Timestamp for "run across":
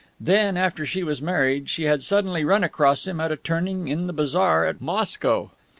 2.43-3.05